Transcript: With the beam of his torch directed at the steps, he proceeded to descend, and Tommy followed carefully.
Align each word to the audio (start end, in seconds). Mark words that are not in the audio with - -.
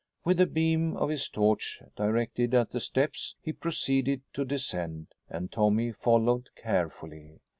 With 0.25 0.37
the 0.37 0.47
beam 0.47 0.97
of 0.97 1.09
his 1.09 1.29
torch 1.29 1.79
directed 1.95 2.55
at 2.55 2.71
the 2.71 2.79
steps, 2.79 3.35
he 3.39 3.53
proceeded 3.53 4.23
to 4.33 4.43
descend, 4.43 5.13
and 5.29 5.51
Tommy 5.51 5.91
followed 5.91 6.49
carefully. 6.55 7.39